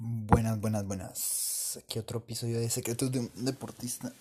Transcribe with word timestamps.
Buenas, 0.00 0.60
buenas, 0.60 0.86
buenas. 0.86 1.80
Aquí 1.82 1.98
otro 1.98 2.20
episodio 2.20 2.60
de 2.60 2.70
Secretos 2.70 3.10
de 3.10 3.18
un 3.18 3.44
Deportista. 3.44 4.12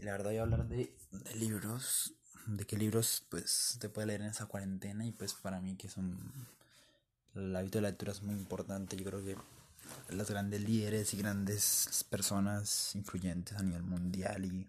Y 0.00 0.02
la 0.02 0.10
verdad 0.10 0.30
voy 0.30 0.38
a 0.38 0.42
hablar 0.42 0.66
de, 0.66 0.92
libros, 1.36 2.12
de 2.46 2.64
qué 2.64 2.76
libros 2.76 3.24
pues 3.28 3.76
te 3.78 3.88
puede 3.88 4.08
leer 4.08 4.22
en 4.22 4.26
esa 4.30 4.46
cuarentena 4.46 5.06
y 5.06 5.12
pues 5.12 5.32
para 5.32 5.60
mí 5.60 5.76
que 5.76 5.88
son 5.88 6.18
el 7.36 7.54
hábito 7.54 7.78
de 7.78 7.82
la 7.82 7.90
lectura 7.90 8.10
es 8.10 8.24
muy 8.24 8.34
importante. 8.34 8.96
Yo 8.96 9.04
creo 9.04 9.24
que 9.24 9.36
las 10.08 10.28
grandes 10.28 10.60
líderes 10.62 11.14
y 11.14 11.18
grandes 11.18 12.04
personas 12.10 12.96
influyentes 12.96 13.56
a 13.56 13.62
nivel 13.62 13.84
mundial 13.84 14.44
y 14.44 14.66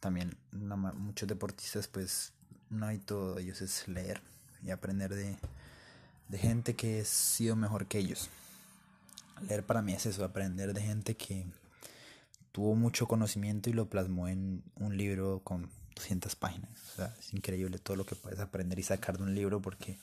también 0.00 0.36
muchos 0.50 1.28
deportistas 1.28 1.86
pues 1.86 2.32
un 2.72 2.82
hábito 2.82 3.36
de 3.36 3.42
ellos 3.42 3.62
es 3.62 3.86
leer 3.86 4.20
y 4.64 4.72
aprender 4.72 5.14
de, 5.14 5.36
de 6.26 6.38
gente 6.38 6.74
que 6.74 7.02
ha 7.02 7.04
sido 7.04 7.54
mejor 7.54 7.86
que 7.86 7.98
ellos. 7.98 8.28
Leer 9.48 9.64
para 9.64 9.82
mí 9.82 9.92
es 9.92 10.06
eso, 10.06 10.24
aprender 10.24 10.72
de 10.72 10.82
gente 10.82 11.16
que 11.16 11.46
tuvo 12.52 12.74
mucho 12.74 13.06
conocimiento 13.06 13.70
y 13.70 13.72
lo 13.72 13.88
plasmó 13.88 14.28
en 14.28 14.62
un 14.76 14.96
libro 14.96 15.40
con 15.42 15.70
200 15.96 16.36
páginas. 16.36 16.70
O 16.92 16.96
sea, 16.96 17.16
es 17.18 17.32
increíble 17.32 17.78
todo 17.78 17.96
lo 17.96 18.06
que 18.06 18.14
puedes 18.14 18.40
aprender 18.40 18.78
y 18.78 18.82
sacar 18.82 19.16
de 19.18 19.24
un 19.24 19.34
libro 19.34 19.60
porque 19.60 19.98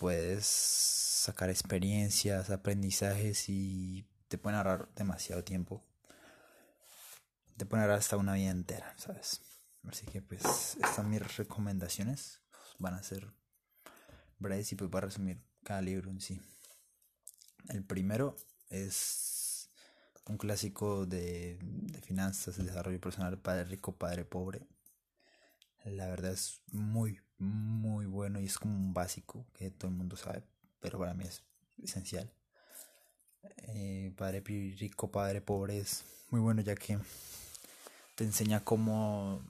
puedes 0.00 0.46
sacar 0.46 1.50
experiencias, 1.50 2.50
aprendizajes 2.50 3.48
y 3.48 4.06
te 4.28 4.38
pueden 4.38 4.58
ahorrar 4.58 4.88
demasiado 4.94 5.44
tiempo. 5.44 5.84
Te 7.56 7.66
pueden 7.66 7.82
ahorrar 7.82 7.98
hasta 7.98 8.16
una 8.16 8.34
vida 8.34 8.50
entera, 8.50 8.94
¿sabes? 8.96 9.40
Así 9.88 10.06
que 10.06 10.22
pues 10.22 10.76
estas 10.76 11.04
mis 11.04 11.36
recomendaciones. 11.36 12.40
Van 12.80 12.94
a 12.94 13.02
ser 13.02 13.26
breves 14.38 14.70
y 14.72 14.76
pues 14.76 14.88
voy 14.88 14.98
a 14.98 15.02
resumir 15.02 15.42
cada 15.64 15.82
libro 15.82 16.10
en 16.10 16.20
sí. 16.20 16.40
El 17.68 17.84
primero 17.84 18.34
es 18.70 19.70
un 20.26 20.38
clásico 20.38 21.04
de, 21.04 21.58
finanzas, 22.02 22.56
de 22.56 22.64
desarrollo 22.64 23.00
personal, 23.00 23.38
Padre 23.38 23.64
Rico, 23.64 23.96
Padre 23.96 24.24
Pobre. 24.24 24.66
La 25.84 26.06
verdad 26.06 26.32
es 26.32 26.60
muy, 26.72 27.20
muy 27.38 28.06
bueno 28.06 28.40
y 28.40 28.46
es 28.46 28.58
como 28.58 28.74
un 28.74 28.94
básico 28.94 29.46
que 29.54 29.70
todo 29.70 29.90
el 29.90 29.96
mundo 29.96 30.16
sabe, 30.16 30.42
pero 30.80 30.98
para 30.98 31.14
mí 31.14 31.24
es 31.24 31.42
esencial. 31.82 32.32
Eh, 33.58 34.12
padre 34.16 34.40
Rico, 34.40 35.10
Padre 35.10 35.40
Pobre 35.40 35.78
es 35.78 36.04
muy 36.30 36.40
bueno 36.40 36.60
ya 36.62 36.74
que 36.74 36.98
te 38.14 38.24
enseña 38.24 38.64
cómo, 38.64 39.42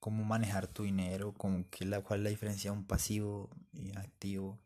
cómo 0.00 0.24
manejar 0.24 0.66
tu 0.66 0.82
dinero, 0.82 1.32
con 1.32 1.64
que 1.64 1.84
la, 1.84 2.02
cuál 2.02 2.20
es 2.20 2.24
la 2.24 2.30
diferencia 2.30 2.70
de 2.70 2.76
un 2.76 2.84
pasivo 2.84 3.48
y 3.72 3.96
activo 3.96 4.60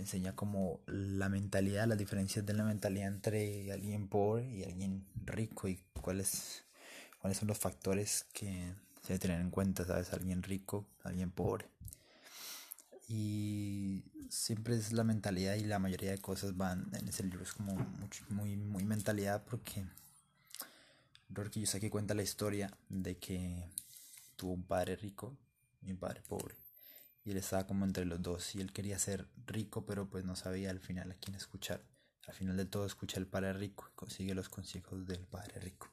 te 0.00 0.04
enseña 0.04 0.34
como 0.34 0.80
la 0.86 1.28
mentalidad, 1.28 1.86
las 1.86 1.98
diferencias 1.98 2.46
de 2.46 2.54
la 2.54 2.64
mentalidad 2.64 3.08
entre 3.08 3.70
alguien 3.70 4.08
pobre 4.08 4.50
y 4.50 4.64
alguien 4.64 5.04
rico 5.26 5.68
y 5.68 5.78
cuáles, 6.00 6.64
cuáles 7.20 7.36
son 7.36 7.48
los 7.48 7.58
factores 7.58 8.24
que 8.32 8.72
se 9.02 9.08
deben 9.08 9.20
tener 9.20 9.40
en 9.42 9.50
cuenta, 9.50 9.84
¿sabes? 9.84 10.10
Alguien 10.14 10.42
rico, 10.42 10.86
alguien 11.04 11.30
pobre. 11.30 11.66
Y 13.08 14.02
siempre 14.30 14.74
es 14.74 14.92
la 14.92 15.04
mentalidad 15.04 15.56
y 15.56 15.64
la 15.64 15.78
mayoría 15.78 16.12
de 16.12 16.18
cosas 16.18 16.56
van 16.56 16.88
en 16.94 17.06
ese 17.06 17.22
libro, 17.22 17.42
es 17.42 17.52
como 17.52 17.74
muy, 18.30 18.56
muy 18.56 18.84
mentalidad 18.84 19.44
porque 19.44 19.84
sé 21.66 21.78
que 21.78 21.90
cuenta 21.90 22.14
la 22.14 22.22
historia 22.22 22.74
de 22.88 23.18
que 23.18 23.68
tuvo 24.36 24.52
un 24.54 24.62
padre 24.62 24.96
rico 24.96 25.36
y 25.82 25.90
un 25.90 25.98
padre 25.98 26.22
pobre 26.26 26.54
él 27.30 27.38
estaba 27.38 27.66
como 27.66 27.84
entre 27.84 28.04
los 28.04 28.20
dos 28.22 28.54
y 28.54 28.60
él 28.60 28.72
quería 28.72 28.98
ser 28.98 29.28
rico 29.46 29.84
pero 29.86 30.08
pues 30.08 30.24
no 30.24 30.36
sabía 30.36 30.70
al 30.70 30.80
final 30.80 31.10
a 31.10 31.14
quién 31.14 31.36
escuchar. 31.36 31.82
Al 32.26 32.34
final 32.34 32.56
de 32.56 32.66
todo 32.66 32.86
escucha 32.86 33.18
al 33.18 33.26
padre 33.26 33.52
rico 33.54 33.88
y 33.90 33.94
consigue 33.96 34.34
los 34.34 34.48
consejos 34.48 35.06
del 35.06 35.26
padre 35.26 35.58
rico, 35.60 35.92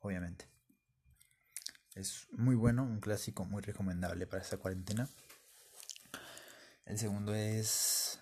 obviamente. 0.00 0.48
Es 1.94 2.26
muy 2.32 2.54
bueno, 2.54 2.82
un 2.82 3.00
clásico 3.00 3.44
muy 3.44 3.62
recomendable 3.62 4.26
para 4.26 4.42
esta 4.42 4.56
cuarentena. 4.56 5.08
El 6.86 6.98
segundo 6.98 7.34
es 7.34 8.18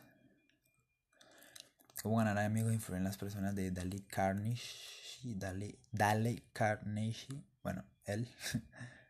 Cómo 2.02 2.16
ganar 2.16 2.36
amigos 2.38 2.72
e 2.72 2.74
influir 2.74 2.98
en 2.98 3.04
las 3.04 3.16
personas 3.16 3.54
de 3.54 3.70
Dale 3.70 4.02
Carnegie. 4.08 5.36
Dale, 5.36 5.78
Dale 5.92 6.42
Carnegie. 6.52 7.44
Bueno, 7.62 7.84
él. 8.06 8.28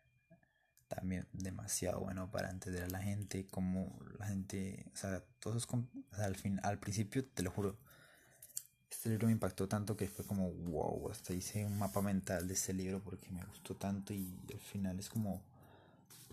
también 0.95 1.27
demasiado 1.33 2.01
bueno 2.01 2.31
para 2.31 2.51
entender 2.51 2.85
a 2.85 2.89
la 2.89 3.01
gente, 3.01 3.47
como 3.47 3.99
la 4.19 4.27
gente, 4.27 4.85
o 4.93 4.97
sea, 4.97 5.23
todos, 5.41 5.67
al 6.13 6.37
fin, 6.37 6.61
al 6.63 6.79
principio, 6.79 7.25
te 7.25 7.43
lo 7.43 7.51
juro, 7.51 7.79
este 8.91 9.09
libro 9.09 9.27
me 9.27 9.33
impactó 9.33 9.69
tanto 9.69 9.97
que 9.97 10.09
fue 10.09 10.25
como, 10.27 10.53
wow, 10.53 11.11
hasta 11.11 11.33
hice 11.33 11.65
un 11.65 11.79
mapa 11.79 12.03
mental 12.03 12.47
de 12.47 12.55
este 12.55 12.73
libro 12.73 13.01
porque 13.01 13.31
me 13.31 13.45
gustó 13.45 13.75
tanto 13.75 14.13
y 14.13 14.39
al 14.53 14.61
final 14.61 14.99
es 14.99 15.09
como 15.09 15.43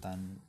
tan, 0.01 0.41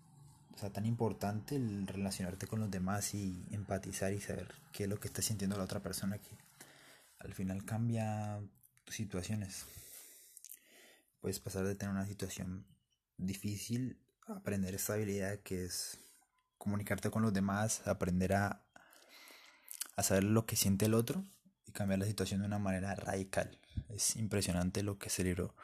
o 0.54 0.58
sea, 0.58 0.70
tan 0.70 0.86
importante 0.86 1.56
el 1.56 1.86
relacionarte 1.86 2.46
con 2.46 2.60
los 2.60 2.70
demás 2.70 3.14
y 3.14 3.46
empatizar 3.50 4.12
y 4.12 4.20
saber 4.20 4.52
qué 4.72 4.84
es 4.84 4.88
lo 4.88 4.98
que 4.98 5.08
está 5.08 5.22
sintiendo 5.22 5.56
la 5.56 5.64
otra 5.64 5.80
persona 5.80 6.18
que 6.18 6.36
al 7.20 7.32
final 7.34 7.64
cambia 7.64 8.40
tus 8.84 8.96
situaciones. 8.96 9.64
Puedes 11.20 11.38
pasar 11.38 11.66
de 11.66 11.74
tener 11.74 11.94
una 11.94 12.06
situación 12.06 12.64
difícil 13.26 13.98
aprender 14.26 14.74
esta 14.74 14.94
habilidad 14.94 15.40
que 15.40 15.64
es 15.64 15.98
comunicarte 16.58 17.10
con 17.10 17.22
los 17.22 17.32
demás, 17.32 17.86
aprender 17.86 18.34
a, 18.34 18.62
a 19.96 20.02
saber 20.02 20.24
lo 20.24 20.46
que 20.46 20.56
siente 20.56 20.86
el 20.86 20.94
otro 20.94 21.24
y 21.66 21.72
cambiar 21.72 22.00
la 22.00 22.06
situación 22.06 22.40
de 22.40 22.46
una 22.46 22.58
manera 22.58 22.94
radical. 22.94 23.58
Es 23.88 24.16
impresionante 24.16 24.82
lo 24.82 24.98
que 24.98 25.08
ese 25.08 25.24
libro 25.24 25.54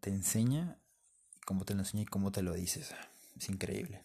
te 0.00 0.10
enseña, 0.10 0.78
cómo 1.44 1.64
te 1.64 1.74
lo 1.74 1.80
enseña 1.80 2.04
y 2.04 2.06
cómo 2.06 2.32
te 2.32 2.42
lo 2.42 2.54
dices. 2.54 2.94
Es 3.36 3.48
increíble. 3.48 4.04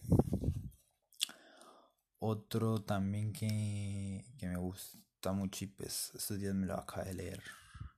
Otro 2.19 2.81
también 2.81 3.33
que, 3.33 4.25
que 4.39 4.47
me 4.47 4.57
gusta 4.57 5.31
mucho 5.31 5.65
y 5.65 5.67
pues 5.67 6.11
estos 6.15 6.39
días 6.39 6.55
me 6.55 6.65
lo 6.65 6.75
acabo 6.75 7.03
de 7.03 7.13
leer. 7.13 7.43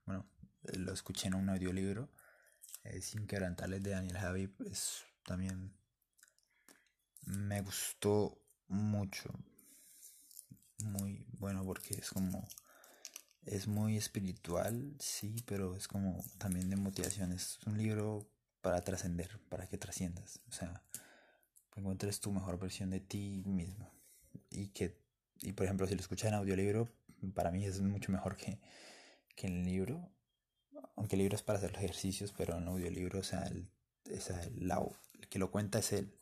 Bueno, 0.04 0.26
lo 0.74 0.92
escuché 0.92 1.28
en 1.28 1.34
un 1.34 1.48
audiolibro 1.48 2.10
es 2.84 3.14
Inquebrantables 3.14 3.82
de 3.82 3.90
Daniel 3.90 4.18
Javi, 4.18 4.46
pues 4.48 5.04
también 5.24 5.72
me 7.26 7.60
gustó 7.62 8.38
mucho. 8.68 9.30
Muy 10.82 11.26
bueno 11.38 11.64
porque 11.64 11.94
es 11.94 12.10
como 12.10 12.46
es 13.46 13.66
muy 13.66 13.96
espiritual, 13.96 14.94
sí, 14.98 15.42
pero 15.46 15.76
es 15.76 15.88
como 15.88 16.22
también 16.38 16.70
de 16.70 16.76
motivación. 16.76 17.32
Es 17.32 17.58
un 17.66 17.78
libro 17.78 18.26
para 18.60 18.82
trascender, 18.82 19.38
para 19.48 19.66
que 19.66 19.78
trasciendas. 19.78 20.40
O 20.48 20.52
sea, 20.52 20.82
encuentres 21.76 22.20
tu 22.20 22.32
mejor 22.32 22.58
versión 22.58 22.90
de 22.90 23.00
ti 23.00 23.42
mismo. 23.46 23.90
Y 24.50 24.68
que, 24.68 24.98
y 25.42 25.52
por 25.52 25.64
ejemplo, 25.64 25.86
si 25.86 25.94
lo 25.94 26.00
escuchas 26.00 26.28
en 26.28 26.34
audiolibro, 26.34 26.88
para 27.34 27.50
mí 27.50 27.64
es 27.64 27.80
mucho 27.80 28.12
mejor 28.12 28.36
que, 28.36 28.58
que 29.36 29.46
en 29.46 29.58
el 29.58 29.64
libro 29.64 30.10
aunque 31.00 31.16
el 31.16 31.20
libro 31.20 31.34
es 31.34 31.42
para 31.42 31.58
hacer 31.58 31.74
ejercicios, 31.74 32.34
pero 32.36 32.58
en 32.58 32.68
audiolibro, 32.68 33.20
o 33.20 33.22
sea, 33.22 33.46
el, 33.46 33.66
el, 34.04 35.28
que 35.30 35.38
lo 35.38 35.50
cuenta 35.50 35.78
es 35.78 35.94
él. 35.94 36.12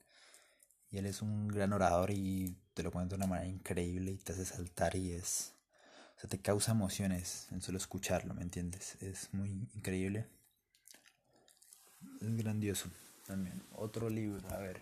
Y 0.93 0.99
él 0.99 1.07
es 1.07 1.21
un 1.21 1.49
gran 1.49 1.73
orador 1.73 2.13
y 2.13 2.57
te 2.75 2.85
lo 2.85 2.93
cuenta 2.93 3.17
de 3.17 3.17
una 3.17 3.27
manera 3.27 3.49
increíble 3.49 4.13
y 4.13 4.19
te 4.19 4.35
hace 4.35 4.45
saltar 4.45 4.95
y 4.95 5.11
es... 5.15 5.53
O 6.17 6.21
sea, 6.21 6.31
te 6.31 6.39
causa 6.39 6.71
emociones 6.71 7.49
en 7.51 7.61
solo 7.61 7.77
escucharlo, 7.77 8.35
¿me 8.35 8.43
entiendes? 8.43 8.97
Es 9.03 9.35
muy 9.35 9.51
increíble. 9.75 10.27
Es 12.21 12.37
grandioso 12.37 12.89
también. 13.27 13.61
Otro 13.73 14.09
libro, 14.09 14.49
a 14.51 14.59
ver. 14.59 14.81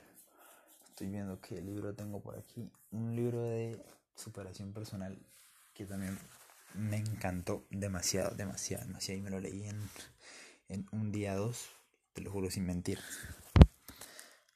Estoy 0.88 1.08
viendo 1.08 1.40
qué 1.40 1.62
libro 1.62 1.94
tengo 1.94 2.20
por 2.20 2.36
aquí. 2.36 2.70
Un 2.90 3.16
libro 3.16 3.40
de 3.40 3.82
superación 4.14 4.74
personal 4.74 5.18
que 5.72 5.86
también 5.86 6.18
me 6.76 6.98
encantó 6.98 7.66
demasiado, 7.70 8.34
demasiado, 8.34 8.86
demasiado. 8.86 9.18
Y 9.18 9.22
me 9.22 9.30
lo 9.30 9.40
leí 9.40 9.66
en, 9.66 9.90
en 10.68 10.86
un 10.92 11.12
día, 11.12 11.34
dos, 11.34 11.70
te 12.12 12.20
lo 12.22 12.30
juro 12.30 12.50
sin 12.50 12.66
mentir. 12.66 13.00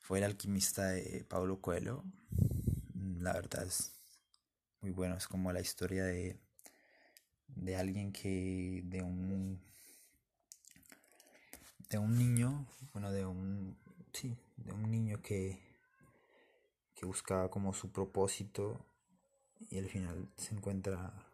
Fue 0.01 0.19
el 0.19 0.25
alquimista 0.25 0.89
de 0.89 1.25
Pablo 1.29 1.61
Coelho. 1.61 2.05
La 3.19 3.33
verdad 3.33 3.65
es 3.65 3.93
muy 4.81 4.91
bueno. 4.91 5.17
Es 5.17 5.29
como 5.29 5.53
la 5.53 5.61
historia 5.61 6.05
de, 6.05 6.39
de 7.49 7.77
alguien 7.77 8.13
que, 8.13 8.83
de 8.85 9.03
un, 9.03 9.61
de 11.89 11.99
un 11.99 12.17
niño, 12.17 12.67
bueno, 12.93 13.13
de 13.13 13.25
un, 13.27 13.77
sí, 14.13 14.37
de 14.57 14.73
un 14.73 14.91
niño 14.91 15.21
que, 15.23 15.59
que 16.95 17.07
buscaba 17.07 17.51
como 17.51 17.73
su 17.73 17.91
propósito 17.93 18.85
y 19.69 19.79
al 19.79 19.89
final 19.89 20.29
se 20.37 20.55
encuentra 20.55 21.30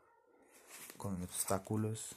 obstáculos 1.15 2.17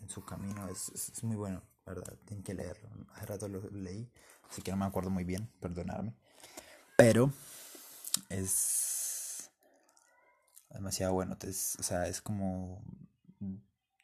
en 0.00 0.08
su 0.08 0.24
camino. 0.24 0.68
Es, 0.68 0.88
es, 0.90 1.24
muy 1.24 1.36
bueno, 1.36 1.62
¿verdad? 1.86 2.16
Tienen 2.24 2.44
que 2.44 2.54
leerlo. 2.54 2.88
Hace 3.14 3.26
rato 3.26 3.48
lo 3.48 3.60
leí, 3.70 4.10
así 4.50 4.62
que 4.62 4.70
no 4.70 4.76
me 4.76 4.86
acuerdo 4.86 5.10
muy 5.10 5.24
bien, 5.24 5.48
perdonarme. 5.60 6.14
Pero 6.96 7.32
es 8.28 9.50
demasiado 10.70 11.12
bueno. 11.12 11.36
o 11.40 11.82
sea, 11.82 12.06
es 12.08 12.20
como 12.20 12.82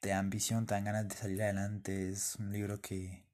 te 0.01 0.11
da 0.11 0.19
ambición, 0.19 0.67
te 0.67 0.75
dan 0.75 0.85
ganas 0.85 1.09
de 1.09 1.17
salir 1.17 1.43
adelante. 1.43 2.11
Es 2.11 2.37
un 2.37 2.53
libro 2.53 2.81
que, 2.81 3.25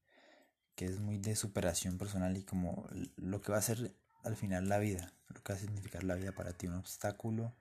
que 0.75 0.87
es 0.87 1.01
muy 1.01 1.19
de 1.19 1.37
superación 1.37 1.99
personal 1.99 2.37
y 2.37 2.45
como 2.45 2.89
lo 3.17 3.41
que 3.41 3.53
va 3.53 3.59
a 3.59 3.63
ser 3.63 3.95
al 4.23 4.37
final 4.37 4.69
la 4.69 4.79
vida, 4.79 5.13
lo 5.29 5.43
que 5.43 5.53
va 5.53 5.59
a 5.59 5.61
significar 5.63 6.05
la 6.05 6.15
vida 6.15 6.33
para 6.33 6.53
ti, 6.53 6.67
un 6.67 6.75
obstáculo, 6.75 7.55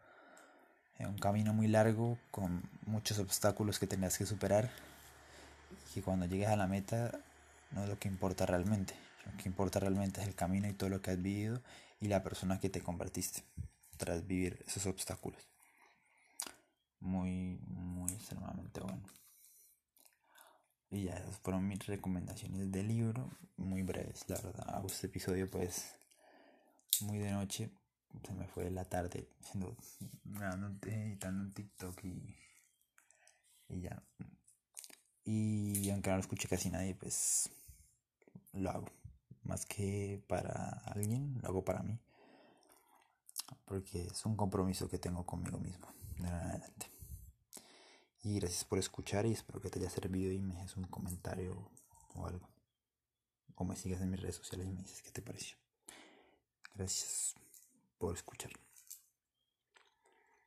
un 1.07 1.17
camino 1.17 1.53
muy 1.53 1.67
largo 1.67 2.17
con 2.31 2.61
muchos 2.85 3.19
obstáculos 3.19 3.79
que 3.79 3.87
tendrás 3.87 4.17
que 4.17 4.25
superar 4.25 4.69
y 5.95 6.01
cuando 6.01 6.25
llegues 6.25 6.49
a 6.49 6.55
la 6.55 6.67
meta 6.67 7.11
no 7.71 7.83
es 7.83 7.89
lo 7.89 7.99
que 7.99 8.07
importa 8.07 8.45
realmente, 8.45 8.93
lo 9.25 9.37
que 9.37 9.49
importa 9.49 9.79
realmente 9.79 10.21
es 10.21 10.27
el 10.27 10.35
camino 10.35 10.67
y 10.67 10.73
todo 10.73 10.89
lo 10.89 11.01
que 11.01 11.11
has 11.11 11.21
vivido 11.21 11.61
y 11.99 12.07
la 12.07 12.23
persona 12.23 12.59
que 12.59 12.69
te 12.69 12.81
convertiste 12.81 13.43
tras 13.97 14.25
vivir 14.25 14.63
esos 14.67 14.85
obstáculos. 14.85 15.41
Muy, 16.99 17.59
muy 17.67 18.11
extremadamente 18.11 18.79
bueno. 18.81 19.03
Y 20.91 21.03
ya, 21.03 21.15
esas 21.15 21.37
fueron 21.37 21.67
mis 21.67 21.85
recomendaciones 21.85 22.71
del 22.71 22.87
libro, 22.87 23.29
muy 23.57 23.83
breves, 23.83 24.25
la 24.27 24.35
verdad. 24.37 24.75
Hago 24.75 24.87
este 24.87 25.07
episodio 25.07 25.49
pues 25.49 25.95
muy 27.01 27.19
de 27.19 27.31
noche, 27.31 27.69
se 28.23 28.33
me 28.33 28.47
fue 28.47 28.69
la 28.69 28.85
tarde 28.85 29.29
haciendo, 29.41 29.75
editando 30.85 31.44
un 31.44 31.53
TikTok 31.53 32.03
y, 32.03 32.35
y 33.69 33.81
ya. 33.81 34.03
Y 35.23 35.89
aunque 35.91 36.09
no 36.09 36.17
lo 36.17 36.21
escuche 36.21 36.47
casi 36.47 36.69
nadie, 36.69 36.95
pues 36.95 37.50
lo 38.53 38.69
hago. 38.71 38.88
Más 39.44 39.65
que 39.65 40.23
para 40.27 40.81
alguien, 40.85 41.39
lo 41.41 41.50
hago 41.50 41.63
para 41.63 41.83
mí. 41.83 42.00
Porque 43.65 44.03
es 44.03 44.25
un 44.25 44.35
compromiso 44.35 44.89
que 44.89 44.97
tengo 44.97 45.25
conmigo 45.25 45.59
mismo. 45.59 45.88
De 46.17 46.27
adelante. 46.27 46.91
Y 48.23 48.39
gracias 48.39 48.65
por 48.65 48.79
escuchar 48.79 49.25
y 49.25 49.31
espero 49.31 49.61
que 49.61 49.69
te 49.69 49.79
haya 49.79 49.89
servido 49.89 50.31
y 50.31 50.41
me 50.41 50.56
dejes 50.56 50.75
un 50.75 50.85
comentario 50.85 51.71
o 52.15 52.25
algo. 52.25 52.50
O 53.56 53.63
me 53.63 53.75
sigas 53.75 54.01
en 54.01 54.09
mis 54.09 54.19
redes 54.19 54.35
sociales 54.35 54.67
y 54.67 54.71
me 54.71 54.81
dices 54.81 55.01
qué 55.01 55.11
te 55.11 55.21
pareció. 55.21 55.57
Gracias 56.73 57.35
por 57.99 58.15
escuchar. 58.15 58.51